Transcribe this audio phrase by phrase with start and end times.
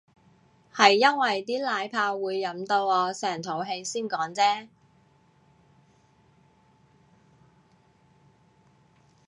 [0.73, 4.67] 係因為啲奶泡會飲到我成肚氣先講啫